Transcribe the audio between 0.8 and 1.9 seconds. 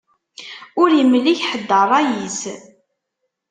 Ur imlik ḥedd